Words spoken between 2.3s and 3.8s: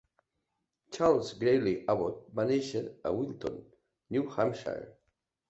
va néixer a Wilton,